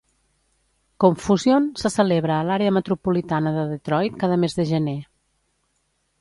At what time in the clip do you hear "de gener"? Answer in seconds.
4.63-4.97